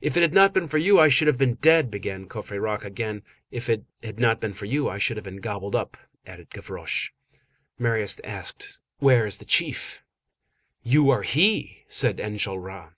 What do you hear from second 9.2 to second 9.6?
is the